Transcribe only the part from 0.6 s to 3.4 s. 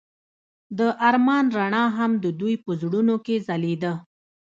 د آرمان رڼا هم د دوی په زړونو کې